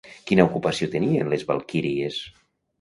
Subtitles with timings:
[0.29, 2.21] Quina ocupació tenien les valquíries?